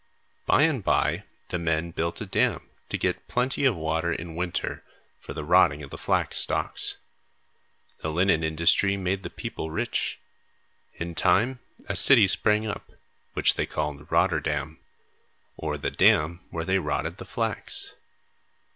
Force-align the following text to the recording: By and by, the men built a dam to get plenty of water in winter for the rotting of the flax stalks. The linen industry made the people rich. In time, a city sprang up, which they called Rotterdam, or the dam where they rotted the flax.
By 0.47 0.63
and 0.63 0.83
by, 0.83 1.25
the 1.49 1.59
men 1.59 1.91
built 1.91 2.21
a 2.21 2.25
dam 2.25 2.71
to 2.89 2.97
get 2.97 3.27
plenty 3.27 3.65
of 3.65 3.75
water 3.75 4.11
in 4.11 4.33
winter 4.35 4.83
for 5.19 5.35
the 5.35 5.43
rotting 5.43 5.83
of 5.83 5.91
the 5.91 5.97
flax 5.99 6.39
stalks. 6.39 6.97
The 7.99 8.11
linen 8.11 8.43
industry 8.43 8.97
made 8.97 9.21
the 9.21 9.29
people 9.29 9.69
rich. 9.69 10.19
In 10.95 11.13
time, 11.13 11.59
a 11.87 11.95
city 11.95 12.25
sprang 12.25 12.65
up, 12.65 12.91
which 13.33 13.53
they 13.53 13.67
called 13.67 14.11
Rotterdam, 14.11 14.79
or 15.55 15.77
the 15.77 15.91
dam 15.91 16.39
where 16.49 16.65
they 16.65 16.79
rotted 16.79 17.17
the 17.17 17.25
flax. 17.25 17.93